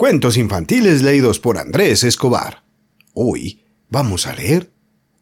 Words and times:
Cuentos 0.00 0.38
infantiles 0.38 1.02
leídos 1.02 1.40
por 1.40 1.58
Andrés 1.58 2.04
Escobar. 2.04 2.64
Hoy 3.12 3.66
vamos 3.90 4.26
a 4.26 4.32
leer 4.32 4.72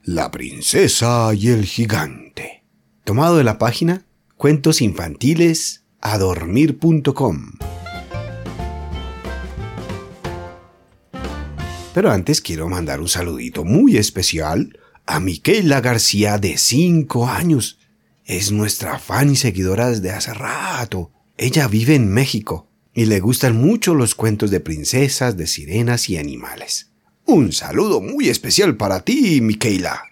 La 0.04 0.30
princesa 0.30 1.34
y 1.34 1.48
el 1.48 1.64
gigante. 1.64 2.62
Tomado 3.02 3.38
de 3.38 3.42
la 3.42 3.58
página 3.58 4.06
Cuentos 4.36 4.80
infantiles 4.80 5.82
Pero 11.92 12.12
antes 12.12 12.40
quiero 12.40 12.68
mandar 12.68 13.00
un 13.00 13.08
saludito 13.08 13.64
muy 13.64 13.96
especial 13.96 14.78
a 15.06 15.18
Miquela 15.18 15.80
García 15.80 16.38
de 16.38 16.56
5 16.56 17.26
años. 17.26 17.80
Es 18.24 18.52
nuestra 18.52 19.00
fan 19.00 19.32
y 19.32 19.34
seguidora 19.34 19.90
desde 19.90 20.12
hace 20.12 20.32
rato. 20.34 21.10
Ella 21.36 21.66
vive 21.66 21.96
en 21.96 22.12
México 22.12 22.67
y 22.98 23.06
le 23.06 23.20
gustan 23.20 23.56
mucho 23.56 23.94
los 23.94 24.16
cuentos 24.16 24.50
de 24.50 24.58
princesas, 24.58 25.36
de 25.36 25.46
sirenas 25.46 26.08
y 26.08 26.16
animales. 26.16 26.90
Un 27.26 27.52
saludo 27.52 28.00
muy 28.00 28.28
especial 28.28 28.76
para 28.76 29.04
ti, 29.04 29.40
Miquela. 29.40 30.02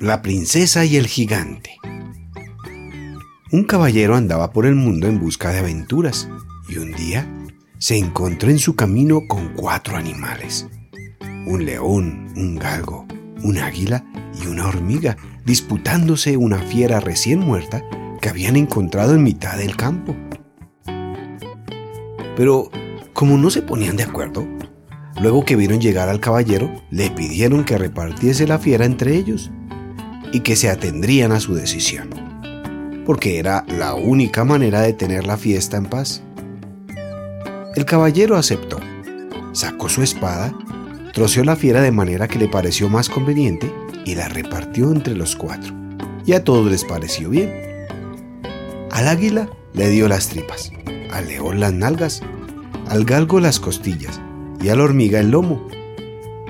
La 0.00 0.22
princesa 0.22 0.86
y 0.86 0.96
el 0.96 1.06
gigante. 1.06 1.76
Un 3.52 3.64
caballero 3.64 4.16
andaba 4.16 4.50
por 4.50 4.64
el 4.64 4.74
mundo 4.74 5.06
en 5.06 5.20
busca 5.20 5.50
de 5.50 5.58
aventuras 5.58 6.30
y 6.66 6.78
un 6.78 6.92
día 6.92 7.30
se 7.76 7.98
encontró 7.98 8.48
en 8.48 8.58
su 8.58 8.74
camino 8.74 9.20
con 9.28 9.52
cuatro 9.52 9.98
animales. 9.98 10.66
Un 11.46 11.66
león, 11.66 12.32
un 12.36 12.56
galgo, 12.56 13.06
un 13.42 13.58
águila 13.58 14.02
y 14.42 14.46
una 14.46 14.66
hormiga 14.66 15.18
disputándose 15.44 16.38
una 16.38 16.56
fiera 16.56 17.00
recién 17.00 17.40
muerta 17.40 17.84
que 18.22 18.30
habían 18.30 18.56
encontrado 18.56 19.14
en 19.14 19.22
mitad 19.22 19.58
del 19.58 19.76
campo. 19.76 20.16
Pero 22.38 22.70
como 23.14 23.36
no 23.36 23.50
se 23.50 23.62
ponían 23.62 23.96
de 23.96 24.04
acuerdo, 24.04 24.46
luego 25.20 25.44
que 25.44 25.56
vieron 25.56 25.80
llegar 25.80 26.08
al 26.08 26.20
caballero, 26.20 26.72
le 26.88 27.10
pidieron 27.10 27.64
que 27.64 27.76
repartiese 27.76 28.46
la 28.46 28.60
fiera 28.60 28.84
entre 28.84 29.16
ellos 29.16 29.50
y 30.32 30.38
que 30.40 30.54
se 30.54 30.70
atendrían 30.70 31.32
a 31.32 31.40
su 31.40 31.56
decisión, 31.56 32.10
porque 33.04 33.40
era 33.40 33.64
la 33.66 33.94
única 33.94 34.44
manera 34.44 34.82
de 34.82 34.92
tener 34.92 35.26
la 35.26 35.36
fiesta 35.36 35.78
en 35.78 35.86
paz. 35.86 36.22
El 37.74 37.84
caballero 37.84 38.36
aceptó, 38.36 38.78
sacó 39.50 39.88
su 39.88 40.04
espada, 40.04 40.54
troceó 41.12 41.42
la 41.42 41.56
fiera 41.56 41.80
de 41.80 41.90
manera 41.90 42.28
que 42.28 42.38
le 42.38 42.46
pareció 42.46 42.88
más 42.88 43.08
conveniente 43.08 43.74
y 44.04 44.14
la 44.14 44.28
repartió 44.28 44.92
entre 44.92 45.16
los 45.16 45.34
cuatro. 45.34 45.74
Y 46.24 46.34
a 46.34 46.44
todos 46.44 46.70
les 46.70 46.84
pareció 46.84 47.30
bien. 47.30 47.52
Al 48.92 49.08
águila 49.08 49.50
le 49.72 49.88
dio 49.88 50.06
las 50.06 50.28
tripas, 50.28 50.70
al 51.18 51.28
león 51.28 51.60
las 51.60 51.72
nalgas, 51.72 52.22
al 52.88 53.04
galgo 53.04 53.40
las 53.40 53.60
costillas 53.60 54.20
y 54.62 54.68
a 54.68 54.76
la 54.76 54.84
hormiga 54.84 55.20
el 55.20 55.30
lomo, 55.30 55.66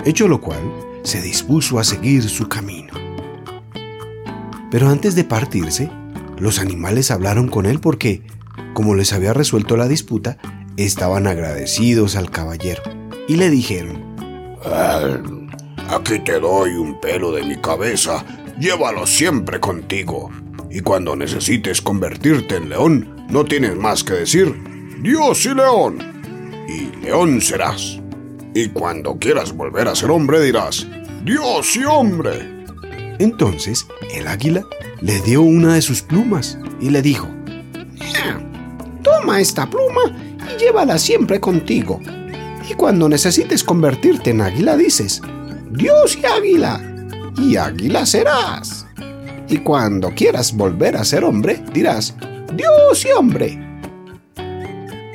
hecho 0.05 0.29
lo 0.29 0.41
cual 0.41 0.61
se 1.03 1.21
dispuso 1.21 1.79
a 1.79 1.85
seguir 1.85 2.23
su 2.29 2.49
camino. 2.49 2.93
Pero 4.71 4.89
antes 4.89 5.15
de 5.15 5.25
partirse, 5.25 5.91
los 6.39 6.59
animales 6.59 7.11
hablaron 7.11 7.49
con 7.49 7.67
él 7.67 7.81
porque, 7.81 8.23
como 8.75 8.95
les 8.95 9.13
había 9.13 9.33
resuelto 9.33 9.77
la 9.77 9.89
disputa, 9.89 10.39
estaban 10.77 11.27
agradecidos 11.27 12.15
al 12.17 12.31
caballero 12.31 12.83
y 13.27 13.37
le 13.37 13.51
dijeron, 13.51 14.07
Aquí 15.89 16.19
te 16.21 16.39
doy 16.39 16.73
un 16.73 17.01
pelo 17.01 17.33
de 17.33 17.43
mi 17.45 17.57
cabeza, 17.57 18.25
llévalo 18.61 19.07
siempre 19.07 19.59
contigo. 19.59 20.31
Y 20.71 20.81
cuando 20.81 21.17
necesites 21.17 21.81
convertirte 21.81 22.57
en 22.57 22.69
león, 22.69 23.18
no 23.29 23.45
tienes 23.45 23.77
más 23.77 24.03
que 24.03 24.15
decir, 24.15 24.55
Dios 25.03 25.45
y 25.45 25.55
león. 25.55 25.99
Y 26.69 27.05
león 27.05 27.41
serás. 27.41 28.01
Y 28.55 28.69
cuando 28.69 29.19
quieras 29.19 29.53
volver 29.53 29.89
a 29.89 29.95
ser 29.95 30.11
hombre 30.11 30.41
dirás, 30.41 30.87
Dios 31.25 31.77
y 31.77 31.85
hombre. 31.85 32.65
Entonces 33.19 33.87
el 34.15 34.27
águila 34.27 34.65
le 35.01 35.21
dio 35.21 35.43
una 35.43 35.75
de 35.75 35.83
sus 35.83 36.03
plumas 36.03 36.59
y 36.81 36.91
le 36.91 37.03
dijo, 37.03 37.29
Toma 39.03 39.41
esta 39.41 39.69
pluma 39.69 40.17
y 40.55 40.59
llévala 40.59 40.99
siempre 40.99 41.39
contigo. 41.39 42.01
Y 42.69 42.75
cuando 42.75 43.09
necesites 43.09 43.63
convertirte 43.63 44.31
en 44.31 44.41
águila 44.41 44.77
dices, 44.77 45.23
Dios 45.71 46.19
y 46.21 46.27
águila, 46.27 46.81
y 47.37 47.57
águila 47.57 48.05
serás. 48.07 48.87
Y 49.49 49.59
cuando 49.59 50.11
quieras 50.15 50.55
volver 50.55 50.97
a 50.97 51.05
ser 51.05 51.25
hombre 51.25 51.63
dirás, 51.73 52.15
Dios 52.55 53.05
y 53.05 53.11
hombre. 53.11 53.59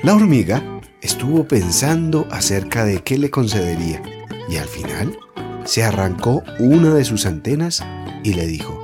La 0.04 0.14
hormiga 0.14 0.82
estuvo 1.02 1.48
pensando 1.48 2.28
acerca 2.30 2.86
de 2.86 3.02
qué 3.02 3.18
le 3.18 3.32
concedería 3.32 4.02
y 4.50 4.58
al 4.58 4.68
final 4.68 5.18
se 5.64 5.84
arrancó 5.84 6.44
una 6.60 6.94
de 6.94 7.04
sus 7.06 7.26
antenas 7.26 7.84
y 8.24 8.34
le 8.34 8.46
dijo, 8.46 8.84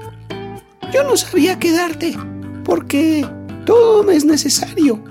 Yo 0.92 1.04
no 1.04 1.16
sabía 1.16 1.60
qué 1.60 1.72
darte, 1.72 2.18
porque 2.64 3.26
todo 3.66 4.04
me 4.04 4.16
es 4.16 4.26
necesario. 4.26 5.04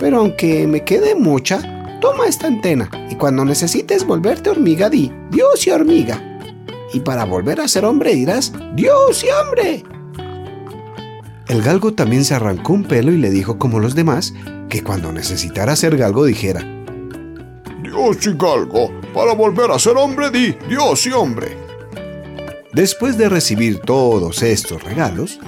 Pero 0.00 0.18
aunque 0.18 0.66
me 0.66 0.84
quede 0.84 1.14
mucha, 1.14 1.98
toma 2.00 2.26
esta 2.26 2.46
antena 2.46 2.90
y 3.10 3.16
cuando 3.16 3.44
necesites 3.44 4.06
volverte 4.06 4.50
hormiga 4.50 4.88
di, 4.88 5.12
Dios 5.30 5.66
y 5.66 5.70
hormiga. 5.70 6.22
Y 6.92 7.00
para 7.00 7.24
volver 7.24 7.60
a 7.60 7.68
ser 7.68 7.84
hombre 7.84 8.14
dirás, 8.14 8.52
Dios 8.74 9.24
y 9.24 9.28
hombre. 9.28 9.95
El 11.48 11.62
galgo 11.62 11.92
también 11.92 12.24
se 12.24 12.34
arrancó 12.34 12.72
un 12.72 12.84
pelo 12.84 13.12
y 13.12 13.18
le 13.18 13.30
dijo 13.30 13.56
como 13.56 13.78
los 13.78 13.94
demás 13.94 14.34
que 14.68 14.82
cuando 14.82 15.12
necesitara 15.12 15.76
ser 15.76 15.96
galgo 15.96 16.24
dijera, 16.24 16.64
Dios 17.82 18.26
y 18.26 18.36
galgo, 18.36 18.90
para 19.14 19.32
volver 19.32 19.70
a 19.70 19.78
ser 19.78 19.96
hombre 19.96 20.30
di 20.30 20.56
Dios 20.68 21.06
y 21.06 21.12
hombre. 21.12 21.56
Después 22.72 23.16
de 23.16 23.28
recibir 23.28 23.78
todos 23.78 24.42
estos 24.42 24.82
regalos, 24.82 25.38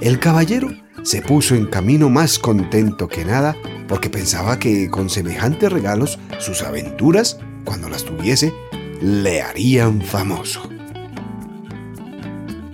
el 0.00 0.18
caballero 0.18 0.70
se 1.04 1.22
puso 1.22 1.54
en 1.54 1.66
camino 1.66 2.10
más 2.10 2.40
contento 2.40 3.06
que 3.06 3.24
nada 3.24 3.56
porque 3.86 4.10
pensaba 4.10 4.58
que 4.58 4.90
con 4.90 5.08
semejantes 5.08 5.72
regalos 5.72 6.18
sus 6.38 6.62
aventuras, 6.62 7.38
cuando 7.64 7.88
las 7.88 8.04
tuviese, 8.04 8.52
le 9.00 9.40
harían 9.40 10.02
famoso. 10.02 10.68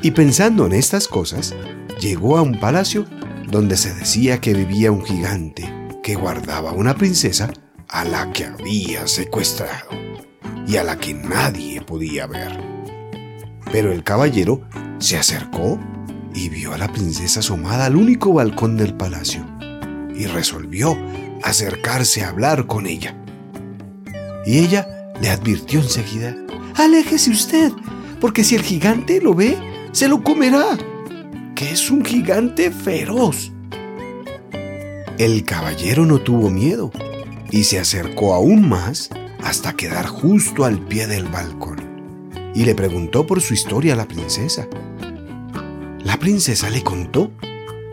Y 0.00 0.10
pensando 0.10 0.66
en 0.66 0.72
estas 0.72 1.08
cosas, 1.08 1.54
llegó 2.04 2.36
a 2.36 2.42
un 2.42 2.60
palacio 2.60 3.06
donde 3.50 3.78
se 3.78 3.94
decía 3.94 4.38
que 4.38 4.52
vivía 4.52 4.92
un 4.92 5.02
gigante 5.02 5.72
que 6.02 6.16
guardaba 6.16 6.72
una 6.72 6.94
princesa 6.94 7.50
a 7.88 8.04
la 8.04 8.30
que 8.30 8.44
había 8.44 9.06
secuestrado 9.06 9.88
y 10.66 10.76
a 10.76 10.84
la 10.84 10.98
que 10.98 11.14
nadie 11.14 11.80
podía 11.80 12.26
ver. 12.26 12.60
Pero 13.72 13.90
el 13.90 14.04
caballero 14.04 14.60
se 14.98 15.16
acercó 15.16 15.80
y 16.34 16.50
vio 16.50 16.74
a 16.74 16.78
la 16.78 16.92
princesa 16.92 17.40
asomada 17.40 17.86
al 17.86 17.96
único 17.96 18.34
balcón 18.34 18.76
del 18.76 18.92
palacio 18.92 19.42
y 20.14 20.26
resolvió 20.26 20.98
acercarse 21.42 22.22
a 22.22 22.28
hablar 22.28 22.66
con 22.66 22.86
ella. 22.86 23.16
Y 24.44 24.58
ella 24.58 24.86
le 25.22 25.30
advirtió 25.30 25.80
enseguida, 25.80 26.36
aléjese 26.74 27.30
usted, 27.30 27.72
porque 28.20 28.44
si 28.44 28.56
el 28.56 28.62
gigante 28.62 29.22
lo 29.22 29.32
ve, 29.32 29.56
se 29.92 30.06
lo 30.06 30.22
comerá, 30.22 30.76
es 31.70 31.90
un 31.90 32.04
gigante 32.04 32.70
feroz. 32.70 33.52
El 35.18 35.44
caballero 35.44 36.04
no 36.04 36.20
tuvo 36.20 36.50
miedo 36.50 36.90
y 37.50 37.64
se 37.64 37.78
acercó 37.78 38.34
aún 38.34 38.68
más 38.68 39.10
hasta 39.42 39.74
quedar 39.74 40.06
justo 40.06 40.64
al 40.64 40.78
pie 40.78 41.06
del 41.06 41.26
balcón 41.26 41.84
y 42.54 42.64
le 42.64 42.74
preguntó 42.74 43.26
por 43.26 43.40
su 43.40 43.54
historia 43.54 43.94
a 43.94 43.96
la 43.96 44.06
princesa. 44.06 44.68
La 46.02 46.18
princesa 46.18 46.70
le 46.70 46.82
contó 46.82 47.32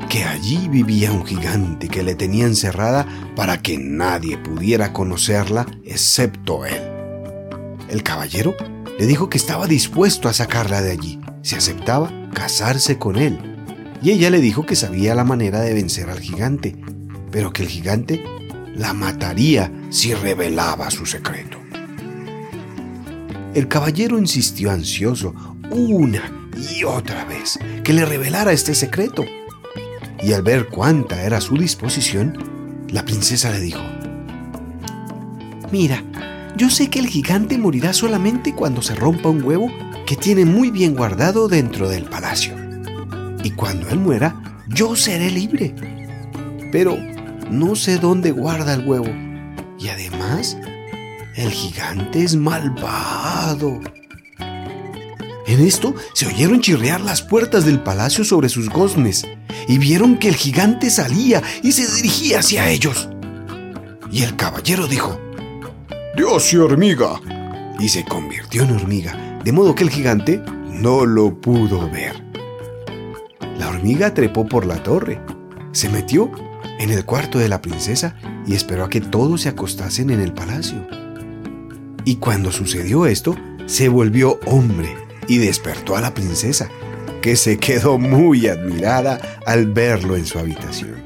que 0.09 0.23
allí 0.23 0.67
vivía 0.67 1.11
un 1.11 1.25
gigante 1.25 1.87
que 1.87 2.03
le 2.03 2.15
tenía 2.15 2.45
encerrada 2.45 3.07
para 3.35 3.61
que 3.61 3.77
nadie 3.77 4.37
pudiera 4.37 4.91
conocerla 4.93 5.65
excepto 5.85 6.65
él. 6.65 6.81
El 7.89 8.03
caballero 8.03 8.55
le 8.99 9.05
dijo 9.05 9.29
que 9.29 9.37
estaba 9.37 9.67
dispuesto 9.67 10.27
a 10.27 10.33
sacarla 10.33 10.81
de 10.81 10.91
allí 10.91 11.21
si 11.41 11.55
aceptaba 11.55 12.11
casarse 12.33 12.97
con 12.97 13.17
él. 13.17 13.50
Y 14.01 14.11
ella 14.11 14.29
le 14.29 14.41
dijo 14.41 14.65
que 14.65 14.75
sabía 14.75 15.15
la 15.15 15.23
manera 15.23 15.61
de 15.61 15.73
vencer 15.73 16.09
al 16.09 16.19
gigante 16.19 16.75
pero 17.31 17.53
que 17.53 17.63
el 17.63 17.69
gigante 17.69 18.23
la 18.75 18.93
mataría 18.93 19.71
si 19.89 20.13
revelaba 20.13 20.91
su 20.91 21.05
secreto. 21.05 21.57
El 23.53 23.67
caballero 23.67 24.19
insistió 24.19 24.71
ansioso 24.71 25.33
una 25.71 26.49
y 26.71 26.83
otra 26.83 27.25
vez 27.25 27.57
que 27.83 27.93
le 27.93 28.05
revelara 28.05 28.51
este 28.51 28.75
secreto. 28.75 29.25
Y 30.21 30.33
al 30.33 30.43
ver 30.43 30.67
cuánta 30.67 31.23
era 31.23 31.41
su 31.41 31.57
disposición, 31.57 32.85
la 32.89 33.03
princesa 33.03 33.51
le 33.51 33.59
dijo, 33.59 33.81
Mira, 35.71 36.03
yo 36.55 36.69
sé 36.69 36.89
que 36.89 36.99
el 36.99 37.07
gigante 37.07 37.57
morirá 37.57 37.93
solamente 37.93 38.53
cuando 38.53 38.81
se 38.81 38.93
rompa 38.93 39.29
un 39.29 39.41
huevo 39.43 39.69
que 40.05 40.15
tiene 40.15 40.45
muy 40.45 40.69
bien 40.69 40.95
guardado 40.95 41.47
dentro 41.47 41.89
del 41.89 42.03
palacio. 42.03 42.60
Y 43.43 43.51
cuando 43.51 43.89
él 43.89 43.99
muera, 43.99 44.35
yo 44.67 44.95
seré 44.95 45.29
libre. 45.29 45.73
Pero 46.71 46.97
no 47.49 47.75
sé 47.75 47.97
dónde 47.97 48.31
guarda 48.31 48.73
el 48.73 48.87
huevo. 48.87 49.09
Y 49.79 49.89
además, 49.89 50.57
el 51.35 51.51
gigante 51.51 52.23
es 52.23 52.35
malvado. 52.35 53.79
En 55.47 55.59
esto 55.59 55.93
se 56.13 56.27
oyeron 56.27 56.61
chirrear 56.61 57.01
las 57.01 57.21
puertas 57.21 57.65
del 57.65 57.81
palacio 57.81 58.23
sobre 58.23 58.47
sus 58.47 58.69
goznes 58.69 59.27
y 59.67 59.77
vieron 59.77 60.17
que 60.17 60.29
el 60.29 60.35
gigante 60.35 60.89
salía 60.89 61.41
y 61.61 61.73
se 61.73 61.93
dirigía 61.95 62.39
hacia 62.39 62.69
ellos. 62.69 63.09
Y 64.11 64.23
el 64.23 64.35
caballero 64.35 64.87
dijo, 64.87 65.19
Dios 66.15 66.53
y 66.53 66.57
hormiga. 66.57 67.19
Y 67.79 67.89
se 67.89 68.05
convirtió 68.05 68.63
en 68.63 68.75
hormiga, 68.75 69.39
de 69.43 69.51
modo 69.51 69.73
que 69.73 69.83
el 69.83 69.89
gigante 69.89 70.41
no 70.69 71.05
lo 71.05 71.41
pudo 71.41 71.89
ver. 71.89 72.30
Trepó 74.13 74.45
por 74.45 74.65
la 74.65 74.83
torre, 74.83 75.19
se 75.71 75.89
metió 75.89 76.31
en 76.79 76.91
el 76.91 77.03
cuarto 77.05 77.39
de 77.39 77.49
la 77.49 77.61
princesa 77.61 78.15
y 78.45 78.53
esperó 78.53 78.83
a 78.83 78.89
que 78.89 79.01
todos 79.01 79.41
se 79.41 79.49
acostasen 79.49 80.09
en 80.11 80.19
el 80.19 80.33
palacio. 80.33 80.85
Y 82.05 82.17
cuando 82.17 82.51
sucedió 82.51 83.05
esto, 83.05 83.35
se 83.65 83.89
volvió 83.89 84.39
hombre 84.45 84.95
y 85.27 85.37
despertó 85.37 85.95
a 85.95 86.01
la 86.01 86.13
princesa, 86.13 86.69
que 87.21 87.35
se 87.35 87.57
quedó 87.57 87.97
muy 87.97 88.47
admirada 88.47 89.19
al 89.45 89.71
verlo 89.71 90.15
en 90.15 90.25
su 90.25 90.37
habitación. 90.37 91.03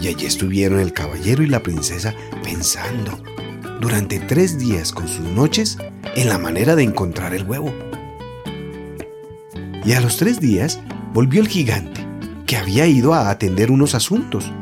Y 0.00 0.08
allí 0.08 0.26
estuvieron 0.26 0.80
el 0.80 0.92
caballero 0.92 1.42
y 1.42 1.46
la 1.46 1.62
princesa 1.62 2.14
pensando 2.42 3.22
durante 3.80 4.18
tres 4.18 4.58
días 4.58 4.92
con 4.92 5.08
sus 5.08 5.26
noches 5.26 5.78
en 6.16 6.28
la 6.28 6.38
manera 6.38 6.76
de 6.76 6.82
encontrar 6.82 7.34
el 7.34 7.44
huevo. 7.44 7.72
Y 9.84 9.92
a 9.92 10.00
los 10.00 10.18
tres 10.18 10.40
días 10.40 10.80
volvió 11.12 11.40
el 11.40 11.48
gigante, 11.48 12.06
que 12.46 12.56
había 12.56 12.86
ido 12.86 13.14
a 13.14 13.30
atender 13.30 13.70
unos 13.70 13.94
asuntos, 13.94 14.52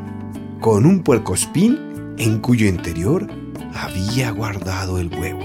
con 0.59 0.85
un 0.85 1.03
puercospín 1.03 2.15
en 2.17 2.39
cuyo 2.39 2.67
interior 2.67 3.27
había 3.73 4.31
guardado 4.31 4.99
el 4.99 5.07
huevo. 5.13 5.41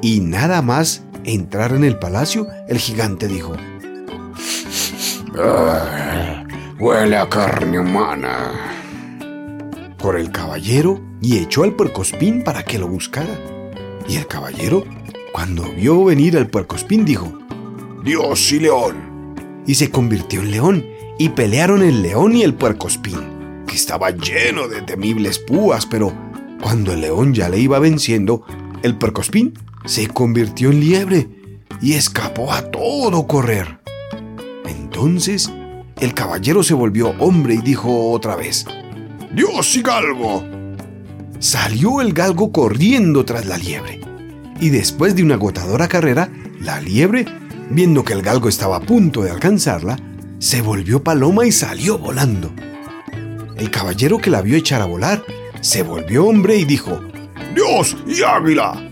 Y 0.00 0.20
nada 0.20 0.62
más 0.62 1.04
entrar 1.24 1.72
en 1.72 1.84
el 1.84 1.98
palacio, 1.98 2.46
el 2.68 2.78
gigante 2.78 3.28
dijo, 3.28 3.54
ah, 5.38 6.44
Huele 6.82 7.16
a 7.16 7.28
carne 7.28 7.78
humana. 7.78 8.50
Por 9.98 10.16
el 10.16 10.32
caballero 10.32 11.00
y 11.20 11.38
echó 11.38 11.62
al 11.62 11.76
puercospín 11.76 12.42
para 12.42 12.64
que 12.64 12.76
lo 12.76 12.88
buscara. 12.88 13.38
Y 14.08 14.16
el 14.16 14.26
caballero, 14.26 14.84
cuando 15.32 15.70
vio 15.70 16.04
venir 16.04 16.36
al 16.36 16.48
puercospín, 16.48 17.04
dijo, 17.04 17.32
Dios 18.02 18.50
y 18.50 18.58
león. 18.58 19.11
Y 19.66 19.74
se 19.74 19.90
convirtió 19.90 20.40
en 20.40 20.50
león, 20.50 20.86
y 21.18 21.30
pelearon 21.30 21.82
el 21.82 22.02
león 22.02 22.34
y 22.34 22.42
el 22.42 22.54
puercospín, 22.54 23.64
que 23.66 23.76
estaba 23.76 24.10
lleno 24.10 24.68
de 24.68 24.82
temibles 24.82 25.38
púas, 25.38 25.86
pero 25.86 26.12
cuando 26.60 26.92
el 26.92 27.00
león 27.00 27.34
ya 27.34 27.48
le 27.48 27.58
iba 27.58 27.78
venciendo, 27.78 28.44
el 28.82 28.96
puercospín 28.96 29.54
se 29.84 30.08
convirtió 30.08 30.70
en 30.70 30.80
liebre 30.80 31.28
y 31.80 31.94
escapó 31.94 32.52
a 32.52 32.70
todo 32.70 33.26
correr. 33.26 33.78
Entonces 34.66 35.50
el 36.00 36.14
caballero 36.14 36.62
se 36.62 36.74
volvió 36.74 37.10
hombre 37.18 37.54
y 37.54 37.58
dijo 37.58 38.10
otra 38.10 38.36
vez, 38.36 38.66
Dios 39.34 39.76
y 39.76 39.82
galgo. 39.82 40.44
Salió 41.38 42.00
el 42.00 42.12
galgo 42.12 42.52
corriendo 42.52 43.24
tras 43.24 43.46
la 43.46 43.56
liebre. 43.56 44.00
Y 44.60 44.70
después 44.70 45.16
de 45.16 45.22
una 45.22 45.34
agotadora 45.34 45.88
carrera, 45.88 46.30
la 46.60 46.80
liebre, 46.80 47.26
viendo 47.74 48.04
que 48.04 48.12
el 48.12 48.22
galgo 48.22 48.48
estaba 48.48 48.76
a 48.76 48.80
punto 48.80 49.22
de 49.22 49.30
alcanzarla, 49.30 49.96
se 50.38 50.60
volvió 50.60 51.02
paloma 51.02 51.46
y 51.46 51.52
salió 51.52 51.98
volando. 51.98 52.52
El 53.56 53.70
caballero 53.70 54.18
que 54.18 54.30
la 54.30 54.42
vio 54.42 54.56
echar 54.56 54.82
a 54.82 54.86
volar, 54.86 55.22
se 55.60 55.82
volvió 55.82 56.26
hombre 56.26 56.56
y 56.56 56.64
dijo, 56.64 57.00
Dios 57.54 57.96
y 58.06 58.22
águila. 58.22 58.90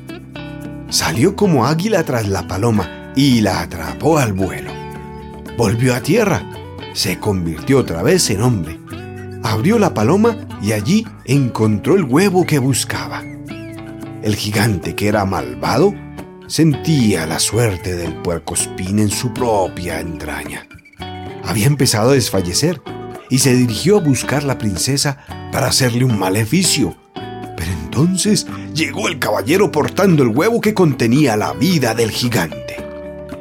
Salió 0.89 1.37
como 1.37 1.67
águila 1.67 2.03
tras 2.05 2.29
la 2.29 2.47
paloma 2.47 3.13
y 3.15 3.41
la 3.41 3.61
atrapó 3.61 4.19
al 4.19 4.33
vuelo. 4.33 4.73
Volvió 5.57 5.95
a 5.95 6.01
tierra, 6.01 6.43
se 6.95 7.19
convirtió 7.19 7.79
otra 7.79 8.03
vez 8.03 8.31
en 8.31 8.43
hombre. 8.43 8.79
Abrió 9.43 9.79
la 9.79 9.95
paloma 9.95 10.37
y 10.63 10.73
allí 10.73 11.07
encontró 11.25 11.97
el 11.97 12.05
huevo 12.05 12.47
que 12.47 12.59
buscaba. 12.59 13.23
El 14.23 14.37
gigante, 14.37 14.95
que 14.95 15.09
era 15.09 15.25
malvado, 15.25 15.95
sentía 16.51 17.27
la 17.27 17.39
suerte 17.39 17.97
del 17.97 18.15
puercospín 18.23 18.99
en 18.99 19.11
su 19.11 19.33
propia 19.33 20.01
entraña. 20.01 20.67
Había 21.45 21.67
empezado 21.67 22.11
a 22.11 22.15
desfallecer 22.15 22.83
y 23.31 23.39
se 23.39 23.55
dirigió 23.55 23.99
a 23.99 24.01
buscar 24.01 24.43
la 24.43 24.59
princesa 24.59 25.25
para 25.53 25.69
hacerle 25.69 26.05
un 26.05 26.19
maleficio 26.19 26.97
pero 27.61 27.73
entonces 27.73 28.47
llegó 28.75 29.09
el 29.09 29.19
caballero 29.19 29.71
portando 29.71 30.23
el 30.23 30.31
huevo 30.31 30.63
que 30.63 30.73
contenía 30.73 31.37
la 31.37 31.53
vida 31.53 31.95
del 31.95 32.11
gigante. 32.11 32.77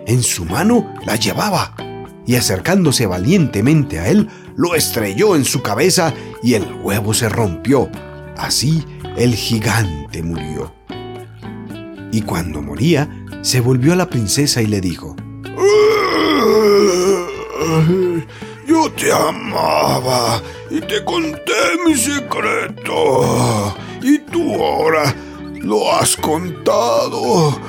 En 0.06 0.22
su 0.24 0.44
mano 0.44 0.94
la 1.06 1.16
llevaba 1.16 1.74
y 2.26 2.36
acercándose 2.36 3.06
valientemente 3.06 4.00
a 4.00 4.10
él, 4.10 4.28
lo 4.58 4.76
estrelló 4.76 5.38
en 5.38 5.46
su 5.46 5.62
cabeza 5.62 6.14
y 6.44 6.56
el 6.56 6.66
huevo 6.84 7.14
se 7.14 7.30
rompió. 7.30 7.90
Así 8.36 8.84
el 9.16 9.36
gigante 9.36 10.22
murió. 10.22 10.79
Y 12.12 12.22
cuando 12.22 12.62
moría, 12.62 13.10
se 13.42 13.60
volvió 13.60 13.94
a 13.94 13.96
la 13.96 14.10
princesa 14.10 14.62
y 14.62 14.68
le 14.68 14.82
dijo, 14.82 15.16
Yo 18.68 18.92
te 18.94 19.12
amaba 19.12 20.42
y 20.70 20.80
te 20.82 21.04
conté 21.04 21.54
mi 21.86 21.96
secreto 21.96 23.76
y 24.02 24.20
tú 24.20 24.56
ahora 24.64 25.16
lo 25.62 25.94
has 25.94 26.16
contado. 26.16 27.60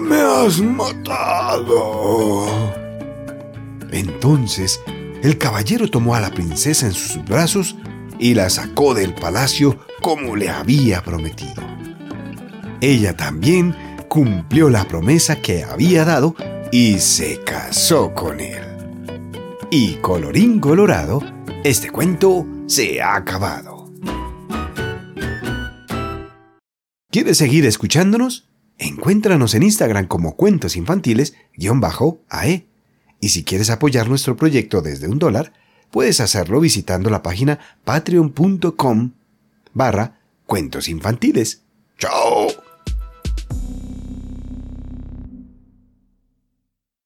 Me 0.00 0.20
has 0.20 0.60
matado. 0.60 2.46
Entonces 3.90 4.80
el 5.22 5.36
caballero 5.38 5.88
tomó 5.88 6.14
a 6.14 6.20
la 6.20 6.30
princesa 6.30 6.86
en 6.86 6.92
sus 6.92 7.22
brazos 7.24 7.76
y 8.18 8.34
la 8.34 8.48
sacó 8.50 8.94
del 8.94 9.14
palacio 9.14 9.78
como 10.00 10.36
le 10.36 10.48
había 10.48 11.02
prometido. 11.02 11.62
Ella 12.80 13.16
también 13.16 13.74
cumplió 14.08 14.70
la 14.70 14.88
promesa 14.88 15.36
que 15.42 15.64
había 15.64 16.04
dado 16.04 16.34
y 16.72 16.98
se 16.98 17.40
casó 17.40 18.14
con 18.14 18.40
él. 18.40 18.62
Y 19.70 19.96
colorín 19.96 20.60
colorado, 20.60 21.22
este 21.62 21.90
cuento 21.90 22.46
se 22.66 23.02
ha 23.02 23.16
acabado. 23.16 23.90
¿Quieres 27.10 27.38
seguir 27.38 27.66
escuchándonos? 27.66 28.48
Encuéntranos 28.78 29.54
en 29.54 29.64
Instagram 29.64 30.06
como 30.06 30.36
Cuentos 30.36 30.76
Infantiles-AE. 30.76 32.66
Y 33.20 33.28
si 33.28 33.44
quieres 33.44 33.68
apoyar 33.68 34.08
nuestro 34.08 34.36
proyecto 34.36 34.80
desde 34.80 35.08
un 35.08 35.18
dólar, 35.18 35.52
puedes 35.90 36.20
hacerlo 36.20 36.60
visitando 36.60 37.10
la 37.10 37.22
página 37.22 37.58
patreon.com 37.84 39.12
barra 39.74 40.20
cuentos 40.46 40.88
infantiles. 40.88 41.62
¡Chao! 41.98 42.48